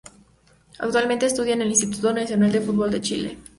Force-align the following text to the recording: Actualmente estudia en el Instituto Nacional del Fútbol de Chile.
Actualmente 0.79 1.27
estudia 1.27 1.53
en 1.53 1.61
el 1.61 1.69
Instituto 1.69 2.11
Nacional 2.11 2.51
del 2.51 2.63
Fútbol 2.63 2.89
de 2.89 3.01
Chile. 3.01 3.37